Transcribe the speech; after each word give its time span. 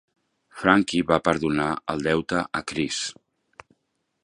Frankie 0.61 1.05
va 1.11 1.19
perdonar 1.27 1.67
el 1.95 2.03
deute 2.09 2.41
a 2.61 2.65
Chris. 2.73 3.05